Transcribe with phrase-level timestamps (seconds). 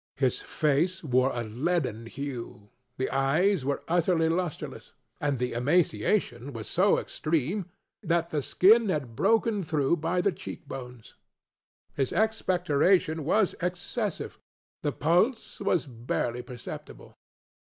[0.15, 6.67] His face wore a leaden hue; the eyes were utterly lustreless; and the emaciation was
[6.67, 7.67] so extreme
[8.01, 11.13] that the skin had been broken through by the cheek bones.
[11.93, 14.39] His expectoration was excessive.
[14.81, 17.15] The pulse was barely perceptible.